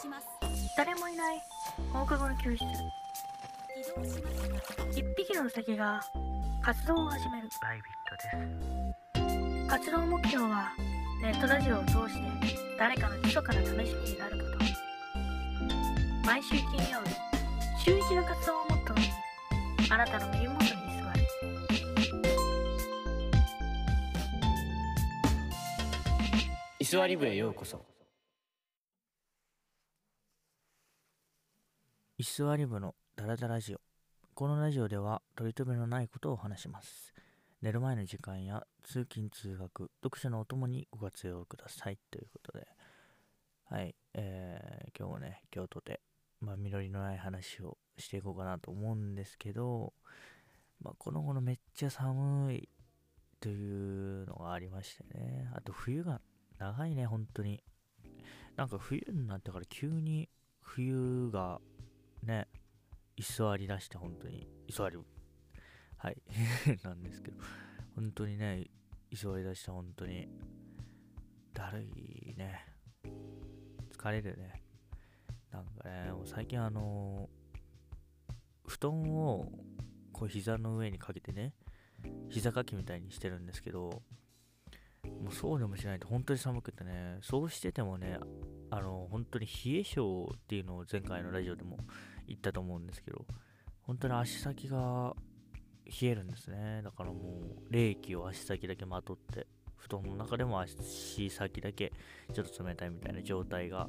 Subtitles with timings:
[0.00, 0.26] します。
[0.76, 1.42] 誰もいない。
[1.92, 2.64] 放課後の教室。
[4.96, 6.00] 一匹のウサギが
[6.62, 7.48] 活動を始める。
[7.60, 9.26] バイビットで
[9.66, 9.68] す。
[9.68, 10.72] 活動目標は
[11.22, 14.64] ネットラジオを通して誰かの密かな試しになること。
[16.26, 17.10] 毎週金曜日
[17.84, 19.06] 週一の活動をモットーに
[19.90, 21.20] あなたの耳元に居座る。
[26.78, 27.89] 居座り部へようこそ
[32.20, 33.80] 居座り部のダラダラジオ。
[34.34, 37.14] このラジオでは取り留めのないことを話します。
[37.62, 42.66] 寝る前の時間や通勤通学、読書のお供にご活用くださいということで。
[43.70, 46.02] はい、えー、今日もね、京都で、
[46.42, 49.94] まあ、実りのない話をしていこうかなと思うんですけど、
[50.82, 52.68] まあ、この頃めっちゃ寒い
[53.40, 55.50] というのがありましてね。
[55.54, 56.20] あと冬が
[56.58, 57.64] 長いね、本当に。
[58.56, 60.28] なんか冬になってから急に
[60.60, 61.62] 冬が
[62.22, 62.48] ね、
[63.16, 64.96] 居座りだして本当に、居座り、
[65.96, 66.16] はい、
[66.82, 67.40] なんですけど、
[67.94, 68.66] 本当にね、
[69.10, 70.28] 居座りだして本当に、
[71.52, 72.64] だるいね、
[73.90, 74.62] 疲れるね。
[75.50, 77.28] なんかね、もう最近あの
[78.66, 79.50] 布団を
[80.12, 81.54] こう膝の上にかけてね、
[82.28, 84.02] 膝掛けみたいにしてるんですけど、
[85.04, 88.18] もうそうでもしないと本当に寒くてね、そうしててもね、
[88.70, 91.78] あの、本当に冷え性っていうのを前回のラジオでも
[92.30, 93.26] 言ったと思うんですけど、
[93.82, 95.14] 本当に足先が
[95.86, 96.80] 冷えるんですね。
[96.82, 101.92] だからもう、冷気を足先だけまとって、布団の中でも足先だけ
[102.32, 103.88] ちょっと冷たいみたいな状態が、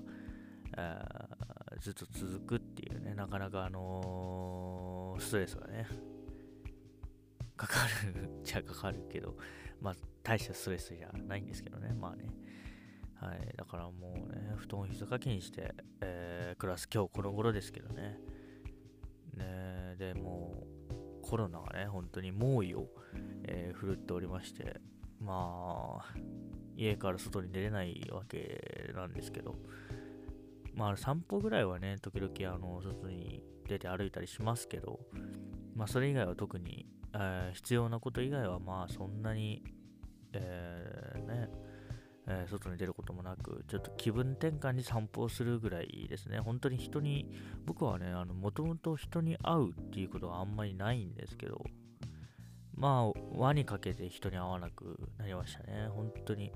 [0.78, 5.88] えーずっと続くっていうね、なかなかあのーストレスがね、
[7.58, 7.76] かか
[8.14, 9.36] るっちゃかかるけど、
[9.82, 12.26] まあ、大したストレスじゃないんですけどね、まあね。
[13.22, 18.18] はい、だからもうね、布団を膝掛けにして、えー、暮らす今日この頃ですけどね。
[19.36, 22.88] ねで、もうコロナがね、本当に猛威を、
[23.44, 24.82] えー振るっておりまして、
[25.20, 26.14] まあ、
[26.76, 29.56] 家から外に出れないわけなんですけど、
[30.74, 35.00] まあ、散歩ぐらいはね、時々あの外に出て歩いたりしますけど、
[35.76, 39.64] まあ、それ以外は特に、えー必要なこと以外は、まあ、そんなに、
[40.34, 41.50] えーね、
[42.50, 46.40] 外に出ることなく、ちょっと気分転換に散歩をするぐらいですね。
[46.40, 47.28] 本当に人に、
[47.66, 51.64] 僕はね、あの、もともと人に会うっていうことはあんまりないんですけど、
[52.76, 55.88] まあ、輪にかけて人に会わなくなりましたね。
[55.90, 56.52] 本当に。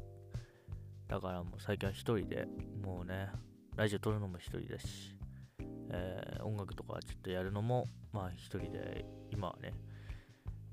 [1.08, 2.48] だからもう最近は一人で、
[2.84, 3.30] もうね、
[3.76, 5.16] ラジオ撮るのも一人だし、
[5.92, 9.74] えー音楽とかちょっとやるのも、まあ一人で、今はね、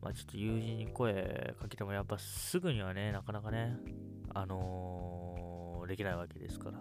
[0.00, 3.76] まあちょっと友人に声かけてもやっぱすぐにはね、なかなかね、
[4.34, 5.21] あのー
[5.92, 6.78] できないわけですから、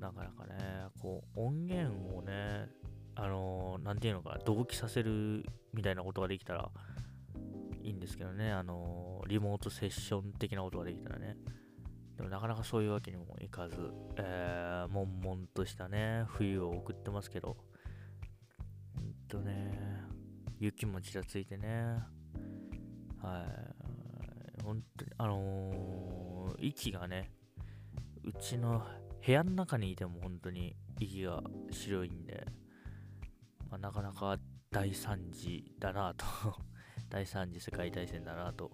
[0.00, 2.66] なかなかね、こう音源をね、
[3.14, 6.72] あのーなんていうのか、同期させるみたいなことができたら
[7.80, 11.36] いいんですけどね、あのーリモートセッション的なことができたらね、
[12.16, 13.76] でもなかなかそういうわけにもいかず、
[14.16, 17.56] えー、悶々としたね、冬を送ってますけど、
[18.96, 20.02] ほんとね、
[20.58, 22.02] 雪もちらついてね、
[23.22, 23.44] は
[24.58, 26.28] い、本当に、あのー
[26.60, 27.30] 息がね、
[28.28, 28.82] うちの
[29.24, 32.44] 部屋の中にいても本当に息が白いんで、
[33.70, 34.36] まあ、なかなか
[34.70, 36.26] 大惨事だなと、
[37.08, 38.70] 大惨事世界大戦だなと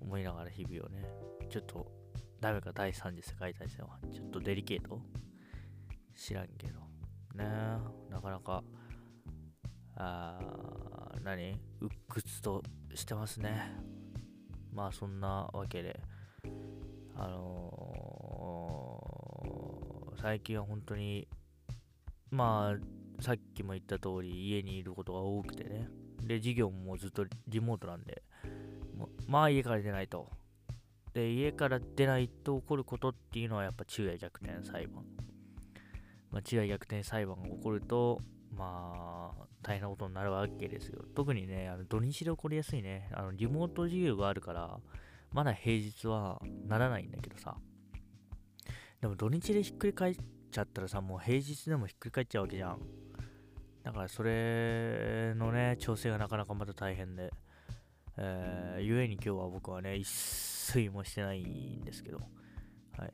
[0.00, 1.04] 思いながら日々をね、
[1.50, 1.92] ちょっと
[2.40, 4.00] ダメか第3次世界大戦は。
[4.10, 4.98] ちょっとデリケート
[6.14, 6.80] 知らんけど。
[7.34, 7.44] ね、
[8.08, 8.64] なかなか、
[9.96, 11.60] あー何？
[11.80, 12.62] 鬱屈と
[12.94, 13.76] してますね。
[14.72, 16.00] まあそんなわけで、
[17.14, 17.75] あのー
[20.20, 21.28] 最近は本当に、
[22.30, 25.88] まあさっきも言った通り家にいることが多くてね。
[26.22, 28.22] で、授業もずっとリモートなんで、
[29.26, 30.30] まあ家から出ないと。
[31.14, 35.04] で、家から出ないと起こることっていうのはやっぱ昼夜逆転裁判。
[36.30, 38.20] まあ、昼夜逆転裁判が起こると、
[38.54, 41.04] まあ、大変なことになるわけですよ。
[41.14, 43.08] 特にね、あの土日で起こりやすいね。
[43.14, 44.78] あのリモート授業があるから、
[45.32, 47.56] まだ平日はならないんだけどさ。
[49.00, 50.16] でも土日でひっくり返っ
[50.50, 52.80] ちゃったらさ、もう平日でもひっくり返っちゃうわけじゃん。
[53.82, 57.32] だからそれのね、調整がなかなかまた大変で。
[58.18, 60.08] えー、ゆえに今日は僕はね、一
[60.74, 62.18] 睡もしてないんですけど、
[62.98, 63.12] はい。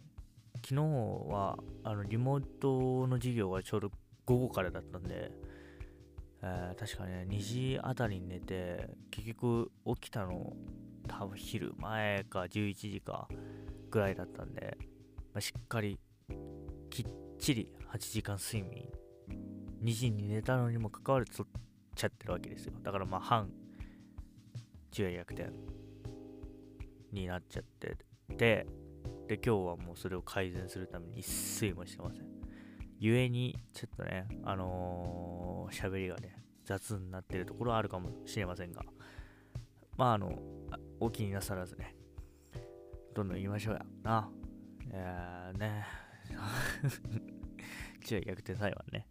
[0.64, 3.90] 昨日は、あの、リモートの授業がちょうど
[4.24, 5.32] 午後からだったんで、
[6.42, 7.38] えー確かね、2
[7.74, 10.52] 時あたりに寝て、結局起きたの、
[11.08, 13.28] 多分昼前か11時か
[13.90, 14.78] ぐらいだったんで、
[15.32, 15.98] まあ、しっかり
[16.90, 17.06] きっ
[17.38, 18.88] ちり8時間睡眠
[19.82, 21.60] 2時に寝たのにもかかわらず取っ
[21.94, 22.74] ちゃってるわけですよ。
[22.82, 23.50] だからまあ半
[24.92, 25.50] 昼夜逆転
[27.10, 27.96] になっちゃって
[28.28, 28.66] で
[29.26, 32.26] で今日はもうそれを改善するために一睡もしてません。
[32.98, 38.84] ゆえにちょっとねあのー、喋りがね雑になってるところはあるかもしれませんが
[39.96, 40.38] まああの
[41.00, 41.96] お気になさらずね
[43.14, 43.84] どんどん言いましょうや。
[44.04, 44.30] な。
[44.92, 45.84] えー、ね。
[48.10, 49.06] 違う逆転裁判ね。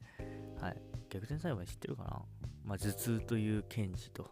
[0.60, 0.81] はい。
[1.10, 2.22] 逆転裁判知ってるかな？
[2.63, 4.30] まあ頭痛という検事と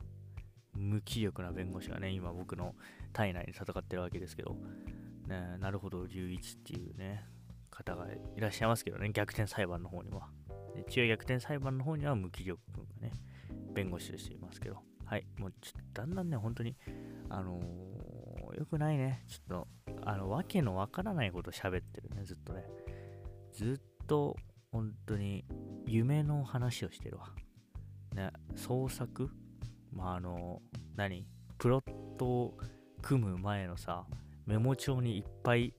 [0.73, 2.75] 無気力な弁護士がね今僕の
[3.13, 4.55] 体内に戦ってるわけですけど。
[5.27, 7.23] ねなるほど隆一っていうね
[7.69, 9.09] 方がいらっしゃいますけどね。
[9.11, 10.29] 逆転裁判の方には。
[10.87, 13.13] 一応逆転裁判の方には無気力君がね
[13.73, 14.81] 弁護士としていますけど。
[15.05, 15.25] はい。
[15.37, 16.75] もうちょっとだんだんね本当に
[17.29, 19.23] あのー、よくないね。
[19.27, 19.67] ちょっと
[20.09, 22.63] あのわけのわからないこと喋ってるねずっとね。
[23.53, 24.35] ずっと
[24.71, 25.45] 本当に
[25.85, 27.29] 夢の話をしてるわ。
[28.15, 29.29] ね創作？
[29.93, 30.63] まああの
[30.95, 31.27] 何？
[31.59, 31.83] プロッ
[32.17, 32.57] トを
[33.03, 34.07] 組む前のさ
[34.47, 35.75] メモ帳にいっぱい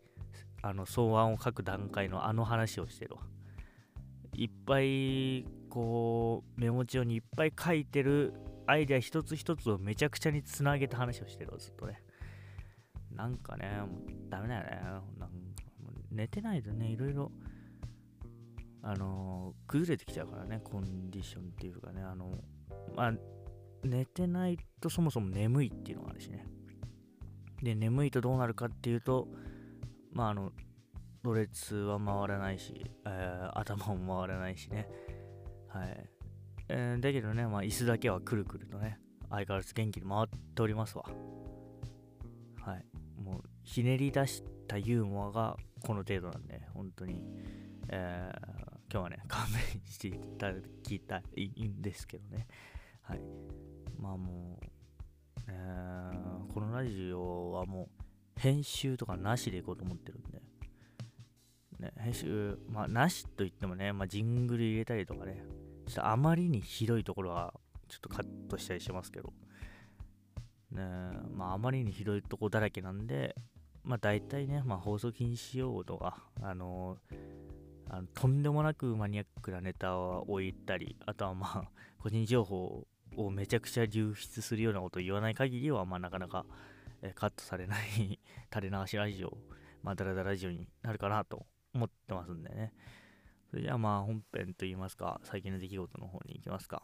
[0.62, 3.22] あの草案を書く段階のあの話をしてるわ。
[4.34, 8.32] いっぱいこうメモ帳にいっぱい書いてる
[8.68, 12.00] アイデア一つ一つをめちゃくちゃにつなげた話をしてるわずっとね。
[13.14, 14.70] なんかねもうダメだよね
[15.18, 15.28] なんか
[16.10, 17.30] 寝てないとねいろいろ
[18.82, 22.38] あのー、崩れてきちゃうからねコンディションっていうかねあの
[22.94, 23.12] まあ
[23.84, 26.46] 寝てないとそもそも眠いっていうのがあるしね
[27.62, 29.28] で、眠いとどうなるかっていうと、
[30.12, 30.52] まあ、あの、
[31.22, 34.88] ドレツは回らないし、えー、頭も回らないしね。
[35.68, 36.10] はい。
[36.68, 38.98] えー、だけどね、まあ、椅子だけはくるくるとね、
[39.28, 41.04] 相変わらず元気に回っておりますわ。
[43.70, 45.56] ひねり出したユーモアが
[45.86, 47.22] この程度なんで、本当に、
[47.88, 48.38] えー、
[48.92, 52.48] 今日はね、勘弁していただきたいんですけどね。
[53.02, 53.20] はい。
[53.96, 54.66] まあもう、
[55.46, 57.88] えー、このラジオはも
[58.36, 60.42] う編集とかなしでいこうと思ってるんで、
[61.78, 65.44] ね、編集、まあ、なしと言ってもね、まあ、ジングル入れたりとかね、
[65.86, 67.54] ちょっとあまりにひどいところは
[67.86, 69.32] ちょっとカットしたりしますけど、
[70.72, 70.82] ね、
[71.32, 73.36] まあ、あまりにひどいとこだらけなんで、
[73.84, 82.86] まあ、大体ね、まあ、放送禁止用語とか、あのー、あのとんでもなくマニアックなネタを置いたり、あとはまあ、個人情報
[83.16, 86.44] をめちゃくちゃ流出するようなことを言わない限りは、まあ、なかなか、
[87.02, 88.18] えカットされない
[88.52, 89.36] 垂れ流しラジオ、
[89.82, 92.74] まあ、ダラダラジオになるかなと思ってますんでね。
[93.50, 96.82] それじゃあまあ本編といいますか、最近の出来事の方に行きますか。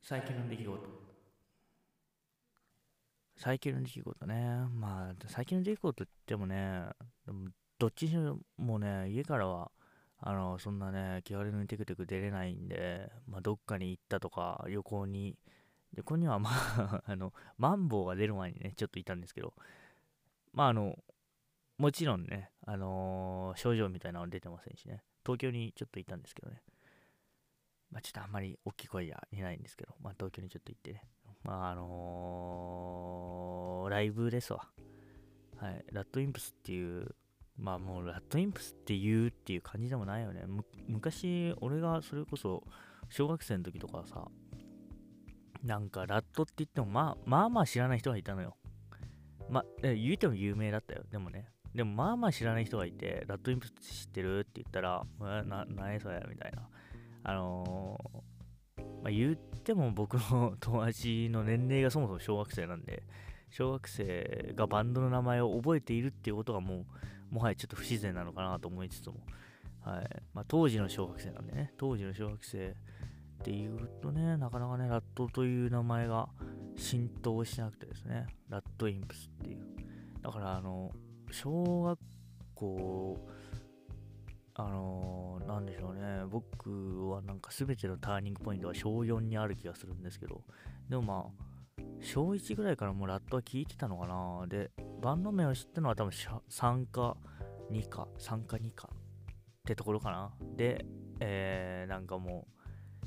[0.00, 1.05] 最近の出来事。
[3.36, 4.66] 最近の出来事ね。
[4.72, 6.86] まあ、最近の出来事って言ってもね、
[7.78, 9.70] どっちにもね、家からは
[10.18, 15.36] あの、そんなね、気軽にテクテク出れないんで、まあ、どっかに行ったとか、旅行に、
[15.94, 19.54] 旅行にはまあ あの、マンボウが出る前にね、ちょっといたんですけど、
[20.52, 20.98] まあ、あの、
[21.76, 26.62] もちろんね、あのー、症状みたいなの出てませんしね、東京にちょっといたんですけどね、
[27.90, 31.02] まあ、ちょっとあんまり大きい声は言えないんですけど、まあ、東京にちょっと行ってね、
[31.42, 31.86] まあ、あのー、
[33.88, 34.68] ライブですわ。
[35.56, 37.14] はい、ラッドインプスっていう
[37.58, 40.44] まあもうラッドインプスって言うっていう感じでもないよね。
[40.88, 42.62] 昔、俺がそれこそ
[43.08, 44.26] 小学生の時とかさ、
[45.62, 48.56] なんかラットって言ってもまあまあまあ知らない人がいたのよ。
[49.48, 51.02] ま、言うても有名だったよ。
[51.10, 51.48] でもね。
[51.74, 56.68] でもまあまあ知らない人がいて、ラッドインプス知ってるって言ったら、えな、何それみたいな。
[57.22, 63.02] あのー、まあ、言っても僕の 友達の年齢がそもそも小学生なんで、
[63.56, 66.84] 小学生がバンドの名前を覚えているっていうことがも
[67.30, 69.14] う、もはやちょっと不自然なのかなと思いつつも、
[69.80, 72.76] はいまあ、当時の小学生なんでね、当時の小学生
[73.40, 76.28] っていうとね、なかなかね、ラットという名前が
[76.76, 79.64] 浸透しなくてですね、ラットインプスっていう。
[80.20, 80.92] だから、あの、
[81.30, 81.98] 小学
[82.54, 83.26] 校、
[84.52, 90.42] あのー、なんでしょうね、僕はなんか全てのターニングポイントは小4にある気がするんですけど、
[90.90, 91.55] でもまあ、
[92.00, 94.46] 小1ぐらいからもうラットは聞いてたのかな？
[94.46, 94.70] で、
[95.02, 97.16] バンド名を知ったのは多分3か
[97.70, 98.96] 2か、3か2かっ
[99.64, 100.32] てところかな。
[100.56, 100.84] で、
[101.20, 102.46] えー、なんかも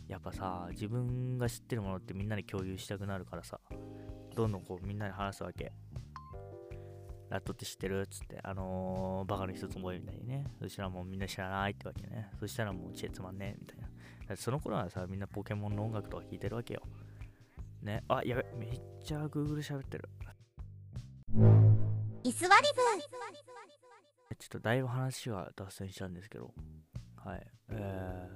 [0.07, 3.59] う、やっぱさ、自分が知ってるものってみんなに共有したくなるからさ、
[4.35, 5.71] どんどんこうみんなに話すわけ。
[7.29, 10.45] ラットって知ってるっつって、あのー、バカの一つ覚えみたいにね。
[10.59, 12.31] そしたらもうみんな知らないってわけね。
[12.39, 13.77] そしたらもう知恵つまんねえみたい
[14.27, 14.35] な。
[14.35, 16.81] その頃はさ、みんなポケモンの音楽とか聴いてるわけよ。
[17.81, 18.03] ね。
[18.07, 20.09] あ、やべ、めっちゃ Google 喋ってる。
[22.23, 22.79] イスワリブ
[24.39, 26.53] ちょっとだいぶ話が脱線したんですけど、
[27.17, 27.47] はい。
[27.71, 28.29] え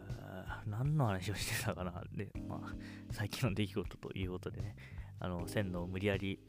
[0.66, 2.04] ー、何の話をしてたかな。
[2.12, 2.76] で、まあ、
[3.12, 4.76] 最近の出来事ということでね、
[5.20, 6.40] あの、線路を無理やり、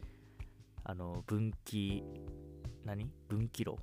[0.82, 2.02] あの、分岐、
[2.84, 3.08] 何？
[3.28, 3.76] 分岐路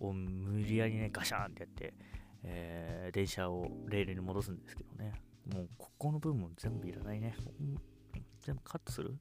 [0.00, 1.94] を無理やりね、ガシャンってやって、
[2.44, 5.12] えー、電車をレールに戻すんですけどね。
[5.52, 7.36] もう、ここの部分全部いらないね。
[8.48, 9.14] 全部カットする？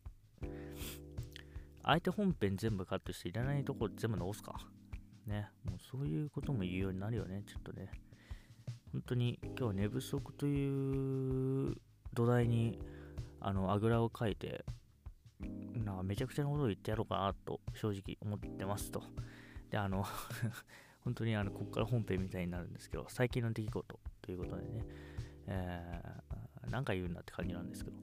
[1.84, 4.56] 相手本編全部カットしていらないとこ全部直すか？
[5.26, 5.50] ね。
[5.66, 7.44] もうそういうことも言うようになるよね。
[7.46, 7.92] ちょっとね。
[8.94, 11.76] 本当に今日は寝不足という
[12.14, 12.80] 土台に
[13.42, 14.64] あのあぐらをかいて
[15.84, 19.04] なめちゃくちゃなことを言ってやろうかなと正直思ってますと。
[19.70, 20.06] で、あの
[21.04, 24.86] 本当にあのここから本編みたいになるんですけど、最近の出来事ということでね、
[25.48, 27.98] えー、なんか言うんだって感じなんですけど、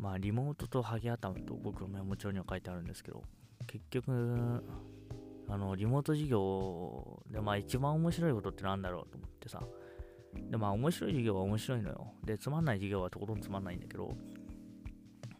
[0.00, 3.22] まあリモートとハゲ頭と僕のメモ帳には書いてあるんですけど、
[3.66, 4.64] 結局、
[5.46, 9.62] あのリモート授業でまあ一番面白いことってなんだろうと思ってさ、
[10.50, 12.12] でまあ面白い授業は面白いのよ。
[12.24, 14.16] で、つまんない授業はとことんつまんないんだけど、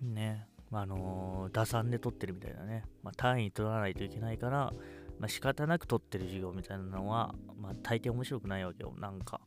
[0.03, 4.73] ね、あのー打算で取ってるみたいなね、まあ、単位取らないといけないから、
[5.19, 8.95] まあ、仕方なく取ってる授業みたいなのは、まあ、大抵面白くないわけよ。
[8.99, 9.41] なんか、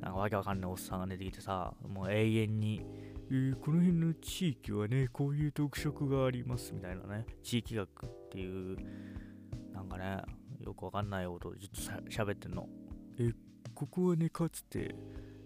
[0.00, 2.84] なんかわけわかんないおっさんが出てきてさ、もう永遠に、
[3.30, 8.76] えーこの辺の地域はね、こういう特色がありますみたいなね、地域学っていう、
[9.72, 10.22] なんかね、
[10.60, 12.68] よくわかんないことをずっとしゃ喋ってんの。
[13.18, 13.32] え、
[13.74, 14.94] ここはね、かつて、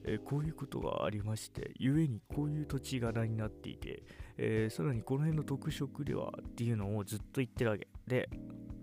[0.04, 4.02] えこういうことがありまして、故にこういう土地柄になっていて、
[4.36, 7.88] えーさらにこの辺の特色ではっていうのをずっと言ってるわけ。
[8.06, 8.28] で、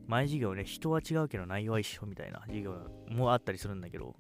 [0.08, 2.76] 前授業ね、人は違うけど内容は一緒みたいな授業
[3.10, 4.16] もあったりするんだけど、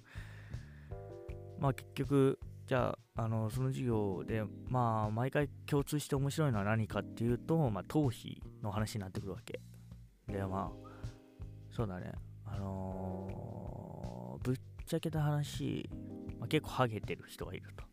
[1.60, 9.60] まあ結局、じゃあ、あの、その授業で、まあ、毎回共通して面白いのは何かっていうと、まあ、頭皮の話になってくるわけ。
[10.27, 10.89] で、まあ、
[11.72, 12.12] そうだね、
[12.46, 14.55] あのーぶっ
[14.86, 15.89] ちゃけた話、
[16.39, 17.84] まあ、結構ハゲてる人がいると。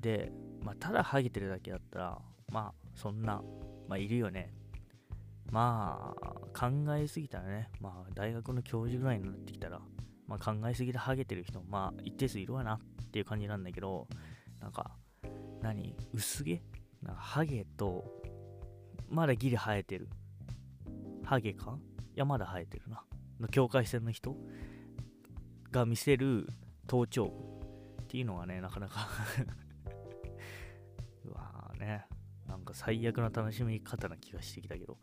[0.00, 0.32] で、
[0.64, 2.18] まあ、ただハゲてるだけだったら、
[2.50, 3.42] まあ、そんな、
[3.88, 4.52] まあ、いるよね。
[5.50, 9.80] まあ、考えすぎたらね、まあ、大学の教授ぐらいになってきたら、
[10.26, 12.78] まあ、考えすぎでハゲてる人、まあ、一定数いるわなっ
[13.18, 14.06] ていう感じなんだけど、
[14.60, 14.92] なんか、
[15.60, 15.96] 何？
[16.12, 16.62] 薄毛？
[17.02, 18.04] なんかハゲと、
[19.08, 20.08] まだギリ生えてる。
[21.24, 21.76] ハゲか？
[22.14, 23.02] いや、まだ生えてるな。
[23.40, 24.36] の境界線の人？
[25.72, 26.48] が見せる
[26.86, 27.32] 頭頂
[28.02, 29.08] っていうのがね、なかなか
[31.26, 32.06] うわーね、
[32.46, 34.96] なんか最悪な楽しみ方な気がしてきたけど、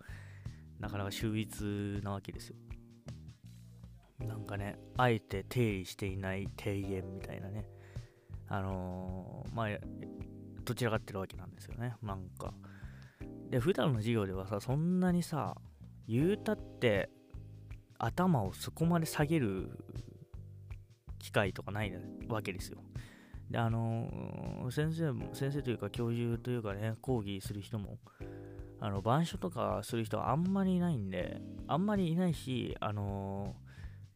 [0.79, 2.55] なかなか秀逸なわけですよ。
[4.19, 7.67] なんかね、あえて定理していない庭園みたいなね、
[8.47, 9.67] あのーまあ、
[10.63, 12.53] どちらかってるわけなんですよね、なんか。
[13.49, 15.55] で、普段の授業ではさ、そんなにさ、
[16.07, 17.09] 言うたって、
[17.97, 19.69] 頭をそこまで下げる
[21.19, 21.93] 機会とかない
[22.27, 22.79] わけですよ。
[23.49, 27.97] で、あのー先生も、先生というか教授というかね、講義する人も、
[28.79, 33.64] あの、板書とかする人はあんまりいないんで、あんまりいないし、あのー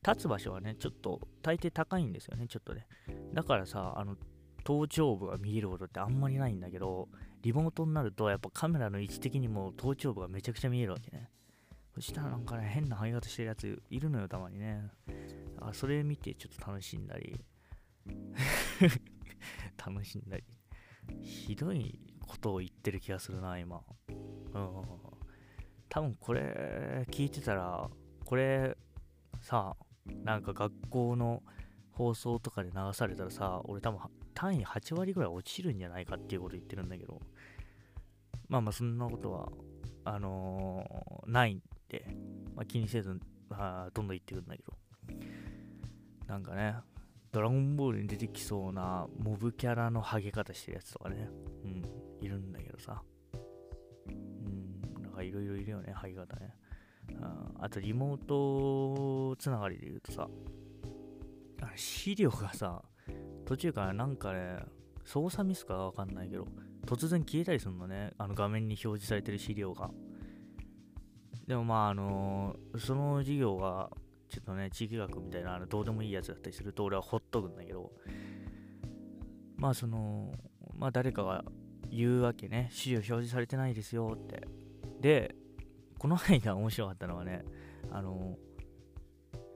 [0.05, 2.87] 立つ場所はね、ちょっと大抵高いんですよね、ちょっとね。
[3.33, 4.15] だからさ、あの、
[4.63, 7.09] 頭頂部が見えることってあんまりないんだけど、
[7.41, 11.29] リモートになると、やっぱカメラの位置的にも頭頂部がめちゃくちゃ見えるわけね。
[11.95, 14.89] そしたらなんかね、変な剥げ方してるやついるのよ、たまにね。
[15.59, 17.43] あそれ見てちょっと楽しんだり、
[19.77, 20.43] 楽しんだり。
[21.21, 23.81] ひどいことを言ってる気がするな、今。
[24.07, 24.15] うん。
[25.89, 27.89] 多分これ聞いてたら、
[28.23, 28.77] これ
[29.41, 29.75] さ、
[30.23, 31.43] なんか学校の
[31.91, 33.99] 放送とかで流されたらさ、俺多分
[34.33, 37.19] 単位8割ぐらい落ちるんじゃないかっていうこと言ってるんだけど、
[38.47, 39.49] まあまあそんなことは、
[40.05, 42.05] あのーないんで、
[42.55, 44.73] まあ、気にせず、まあ、どんどん言ってくんだけど、
[46.27, 46.75] なんかね、
[47.31, 51.29] ドラゴンボールに出てきそうなモブキャラのハゲ方してるやつとかね、
[51.63, 51.83] うん、
[52.25, 53.03] いるんだけどさ、
[54.07, 56.55] うん、なんかいろいろいるよね、ハゲ方ね。
[57.21, 60.27] ああとリモートつながりで言うとさ、
[61.75, 62.81] 資料がさ、
[63.45, 64.59] 途中からなんかね、
[65.05, 66.45] 操作ミスかわかんないけど、
[66.85, 69.89] 突然消えたりするのね、あの画面に表示されてる資料が。
[71.47, 73.89] でもまあ、あのその授業が、
[74.29, 77.91] ちょっとね、地域学みたいな、あのどうでもいいやつだったりすると、俺はほっとくんだけど、
[79.57, 80.31] まあその、
[80.77, 81.43] まあ誰かが
[81.89, 84.47] 言うわけね、資料表示されてないですよって。
[85.01, 85.35] で、
[85.99, 87.43] この間面白かったのはね、
[87.91, 88.37] あの、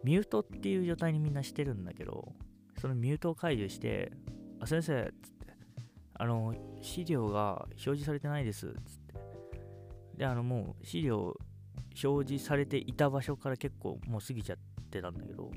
[0.03, 2.33] ミュートっていう状態にみんなしてるんだけど、
[2.79, 4.11] そのミュートを解除して、
[4.59, 5.47] あ、先生、つって、
[6.13, 9.13] あの、資料が表示されてないです、つって。
[10.17, 11.35] で、あの、もう資料
[12.01, 14.57] 表示されていた場所から結構もう過ぎちゃっ
[14.89, 15.51] てたんだけど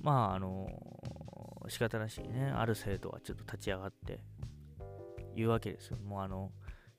[0.00, 0.68] まああの
[1.68, 4.20] 仕方なしにねある生徒がちょっと立ち上がって
[5.34, 6.52] 言うわけですよもうあの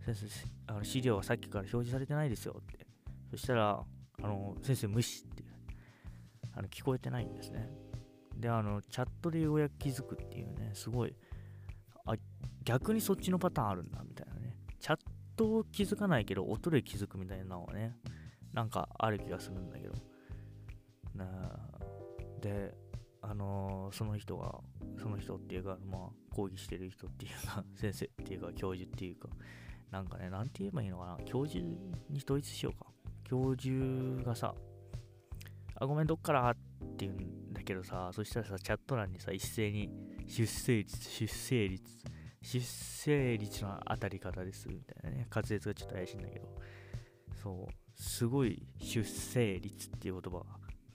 [0.06, 0.28] 先生
[0.68, 2.86] あの資料はさっきから表示されてないですよって
[3.32, 3.84] そしたら
[4.22, 5.44] あの先生無視って
[6.54, 7.70] あの聞こえてないんですね。
[8.36, 11.16] であのチャットでようやく気づくっていうねすごい
[12.06, 12.16] あ
[12.64, 14.56] 逆にそっちのパターンあるんだみたいなね。
[14.80, 15.00] チャッ
[15.36, 17.96] トを気づかないけど音で気づくみたいなのはね
[18.54, 19.94] なんかある気がするんだけど。
[21.16, 21.26] な
[22.42, 22.74] で
[23.22, 24.60] あのーその人が
[24.98, 29.28] その人っていうかまあ講義してる人っていうか先生っていうか教授っていうか
[29.92, 31.18] なんかねなんて言えばいいのかな。
[31.26, 31.78] 教授に
[32.24, 32.89] 統一しようか。
[33.30, 34.56] 教授がさ
[35.76, 36.50] あごめんどっから？
[36.50, 36.56] っ
[36.98, 39.92] て言うんだけどさそしたらさチャット欄にさ一斉に
[40.28, 41.84] 出生率出生率
[42.42, 46.48] 出生率の当たり方ですみたいなね滑舌がちょっと怪しいんだけど
[47.44, 50.46] そうすごい出生率っていう言葉が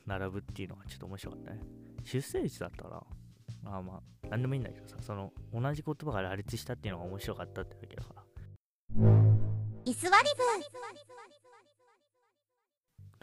[0.06, 1.60] 並ぶっていうのがちょっと面白かったね。
[2.02, 3.02] 出生率だったら
[3.62, 8.22] まあまあ何でもいいんだけどさその同じ言葉が羅列したっていうのが面白かったってだけだから。
[9.86, 10.30] イスワリで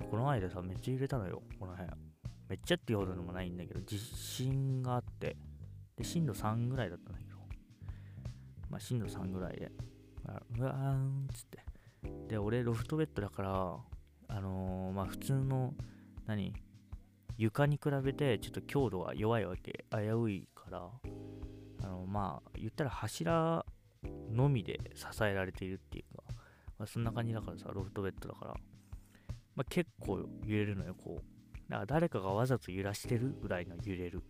[0.09, 1.89] この間さ、めっちゃ揺れたのよ、この辺。
[2.49, 5.37] めっちゃっていうほどでもないんだけど、地震があって、
[5.95, 7.37] で、震度3ぐらいだったんだけど、
[8.69, 9.71] まあ、震度3ぐらいで、
[10.57, 11.59] うわーんっつって。
[12.27, 13.77] で、俺、ロフトベッドだから、
[14.27, 15.73] あのーまあ、普通の、
[16.25, 16.53] 何
[17.37, 20.89] 床に比べて、ちょっと強度が弱いわけ、危ういから、
[21.83, 23.65] あの、まあ、言ったら柱
[24.31, 26.23] のみで支えられているっていうか、
[26.77, 28.53] まあ、そんな感じだからさ、ロフトベッドだから、
[29.55, 31.69] まあ、結構揺れるのよ、こう。
[31.69, 34.23] だから誰かがわざと揺らしてるぐらいの揺れる。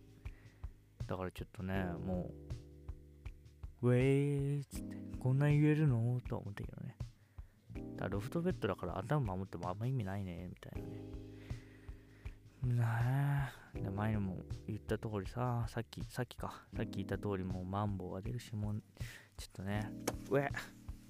[1.06, 2.30] だからちょっとね、も
[3.80, 6.20] う、ウェーっつって、こんなに揺れるの？
[6.28, 6.96] とは思ったけどね。
[7.74, 10.82] だからロフトベッドだから頭守ってもあんま意味ないね、みたい
[12.64, 12.76] なね。
[12.76, 13.52] なあ。
[13.74, 14.36] で前にも
[14.68, 18.82] 言った通りさ、さっき、さっきか、さっき言った通りもうマンボウが出るし、もう、
[19.36, 19.90] ちょっとね、
[20.30, 20.48] うえ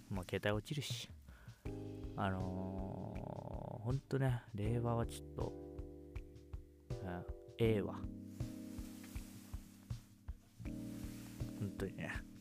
[0.09, 1.11] もう携帯落ちるし。
[2.17, 2.82] あのー、
[3.85, 5.53] ほんとね、令和はちょっと、
[6.91, 7.25] うん、
[7.59, 7.95] ええわ。
[11.59, 12.32] 本当にね。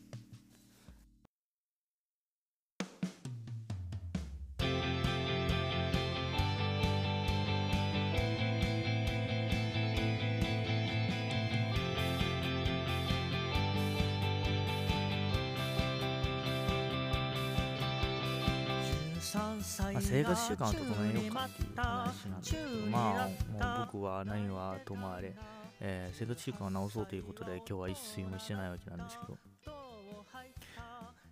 [19.38, 25.34] まあ、生活習慣を整えようかっていう話なんですけど、まあ、もう僕は何はともあれ、
[25.80, 29.38] えー生活習慣を直そうということで、今日は一睡もしてないわけなんですけど、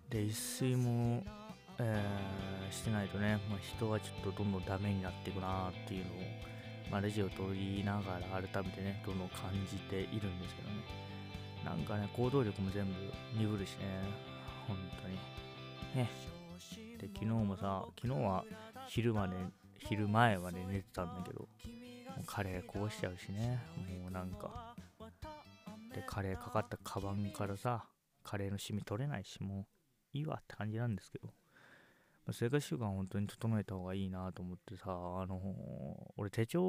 [0.09, 1.23] で、一睡も、
[1.79, 6.15] えーしてないとね、まあ、人はちょっとどんどんダメになっていくなっていうのを、
[6.89, 10.75] まあ、レジを取りながら改めてね、どんどん感じているんですけどね。
[11.65, 12.93] なんかね、行動力も全部
[13.37, 13.85] 鈍るしね、
[14.67, 15.15] 本当に。
[15.95, 16.09] ね。
[17.01, 18.45] で、昨日もさ、昨日は
[18.87, 19.35] 昼まで、
[19.79, 21.47] 昼前まで寝てたんだけど、も
[22.21, 23.59] うカレーこぼしちゃうしね、
[24.01, 24.75] もうなんか。
[25.95, 27.85] で、カレーかかったカバンからさ、
[28.23, 29.61] カレーのシミ取れないし、も
[30.13, 36.61] ういいわって感じなんですけど、まあ生活習慣本当に整えた方がいいなと思ってさ、あのー俺手帳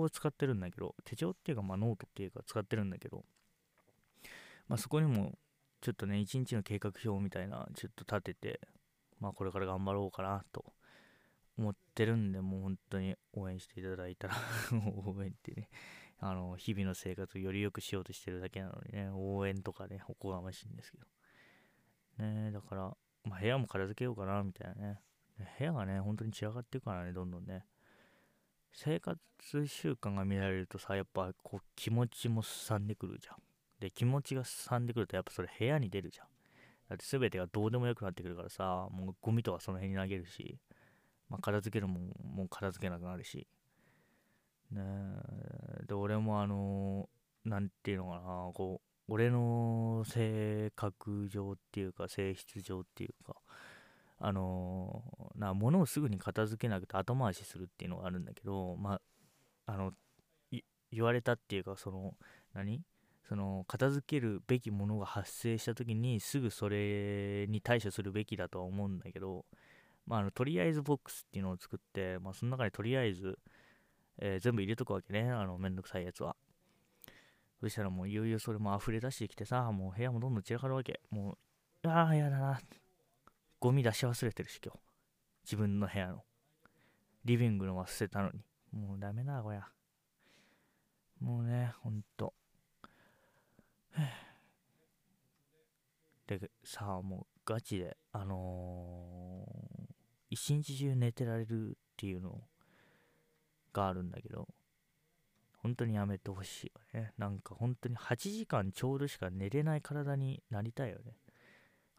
[0.00, 3.24] を使ってるんだけど、手帳っていうか、まあノートっていうか使ってるんだけど、
[4.68, 5.36] まあそこにも、
[5.80, 8.60] ちょっとね、一日の計画表みたいな、ちょっと立てて、
[9.20, 10.72] まあこれから頑張ろうかなと
[11.58, 14.34] 思ってるんで、もう本当に応援していただいたら
[15.06, 15.68] 応援ってね、
[16.18, 21.06] あの、日々の生活をより良くしようとしてるだけなのにね、応援とかね、おこがましいんですけど。
[22.24, 25.00] ねだから、まあ部屋も片付けようかな、みたいなね。
[25.58, 27.66] 部屋がね、本当に散らかっていくからね、どんどんね。
[28.72, 29.18] 生活
[29.66, 33.36] 習慣が乱れるとさ、やっぱこう気持ちもすさんでくるじゃん。
[33.78, 36.26] で、気持ちがすさんでくると、やっぱそれ部屋に出るじゃん。
[36.96, 40.58] だって全てがどうでもよくなってくるからさ、もうゴミとかその辺に投げるし、
[41.28, 42.02] まあ、片付けるもん
[42.36, 43.46] もう片付けなくなるし。
[44.70, 44.82] ね
[45.86, 53.36] で、俺もあのーなんていうのかな、こう、俺の性格上っていうか、性質上っていうか、
[54.18, 55.02] あの
[55.36, 58.94] な、物をすぐに片付けなくて後回しするっていうのがあるんだけど、ま
[59.66, 59.92] あ、あの、
[60.90, 62.14] 言われたっていうか、その、
[62.54, 62.80] 何？
[63.28, 69.46] その片付けるべきものが発生した時にすぐそれに対処するべきだとは思うんだけど、
[70.06, 73.38] まあ、あのとりあえずボックスっていうのを作って、まあ、その中にとりあえず、
[74.18, 75.30] えー全部入れとくわけね。
[75.30, 76.36] あのめんどくさいやつは。
[77.60, 81.00] そしたらもういよいよそれも溢れ出してきてさもう部屋もどんどん散らかるわけ。
[81.10, 81.38] も
[81.82, 82.60] うああやだな。
[83.58, 84.78] ゴミ出し忘れてるし今日。
[85.44, 86.22] 自分の部屋の。
[87.24, 88.44] リビングのは捨てたのに。
[88.72, 89.66] もうダメだこりゃ。
[91.20, 92.34] もうねほんと。
[96.26, 99.94] でさあもうガチであのー
[100.34, 102.40] 一日中寝てられるっていうの
[103.72, 104.48] があるんだけど
[105.58, 107.12] 本当にやめてほしいよね。
[107.16, 111.14] なんか本当に8時間ちょうどしか寝れない体になりたいよね。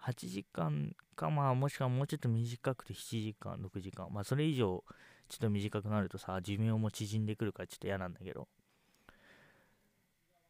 [0.04, 4.08] 8時間かまあもしくはもうちょっと短くて7時間6時間。
[4.14, 4.84] まあそれ以上
[5.30, 8.48] ちょっと短くなるとさ寿命も縮んでくるからちょっと嫌なんだけど。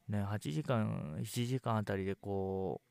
[0.07, 2.81] ね8時間7時間あたりでこ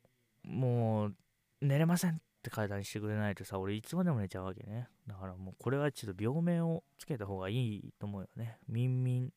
[0.45, 1.15] うもう
[1.61, 4.89] 寝れませんって体にしてくれないとさ俺いつまでも寝ちゃうわけね。
[5.07, 8.59] だからもうこれはちょっと病名をつけた方がいいと思うよね。
[8.69, 9.33] ミンミン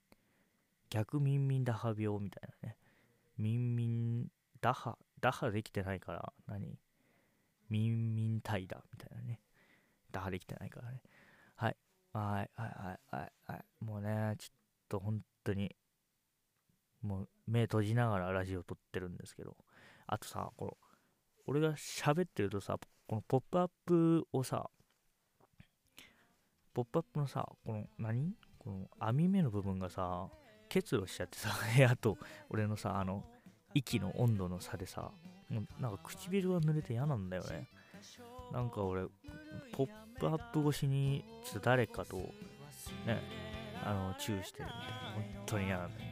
[0.89, 2.75] 逆ミンミン打破病みたいなね。
[3.37, 4.27] ミンミン
[4.59, 6.77] 打破打破できてないから何？
[7.69, 9.39] ミンミンタイだみたいなね。
[10.11, 11.01] 打破できてないからね。
[11.55, 11.77] はい
[12.13, 12.49] はい。
[12.55, 12.71] はい。
[12.75, 12.99] はい。
[13.15, 13.31] はい。
[13.45, 13.85] はい。
[13.85, 14.55] もうねちょっ
[14.89, 15.75] と本当に
[17.01, 19.55] もう目閉じながらラジオ撮ってるんですけど
[20.07, 20.77] あとさこの
[21.45, 24.69] 俺が喋ってるとさこのポップアップをさ
[26.73, 28.33] ポップアップのさこの何？
[28.59, 30.27] この網目の部分がさ
[30.69, 31.49] 結露しちゃってさ
[31.89, 32.17] あと
[32.49, 33.23] 俺のさあの
[33.73, 35.11] 息の温度の差でさ
[35.49, 37.69] もうなんか唇が濡れて嫌なんだよね。
[38.51, 39.05] なんか俺
[39.73, 42.17] ポップアップ越しにちょっと誰かと
[43.05, 43.21] ね
[43.83, 45.33] あのチューしてるみたいな。
[45.35, 46.06] 本当に嫌なんだよ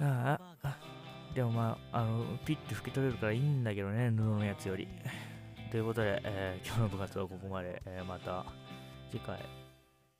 [0.00, 0.76] ああ
[1.34, 4.88] でもまああのピッて拭き取れるからいいんだけどね布のやつより。
[5.70, 8.44] ということで、えー今日の部活はここまで、えーまた
[9.10, 9.38] 次回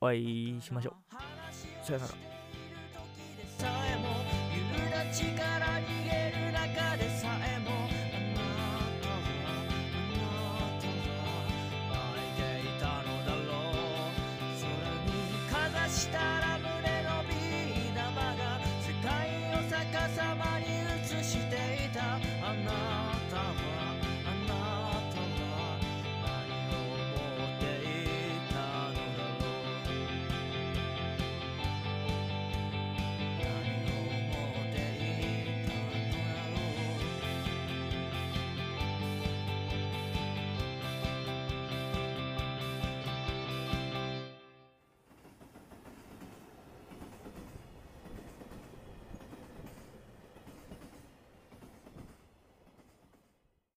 [0.01, 1.85] お会いしましょう。
[1.85, 2.28] さよなら。